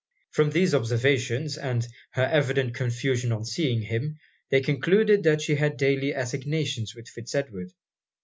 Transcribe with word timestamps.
From 0.31 0.49
these 0.49 0.73
observations, 0.73 1.59
and 1.59 1.87
her 2.13 2.23
evident 2.25 2.73
confusion 2.73 3.31
on 3.31 3.45
seeing 3.45 3.83
him, 3.83 4.17
they 4.49 4.59
concluded 4.59 5.21
that 5.21 5.43
she 5.43 5.53
had 5.53 5.77
daily 5.77 6.11
assignations 6.11 6.95
with 6.95 7.07
Fitz 7.07 7.35
Edward. 7.35 7.71